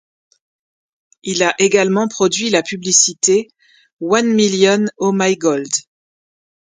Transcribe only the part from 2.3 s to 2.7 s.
la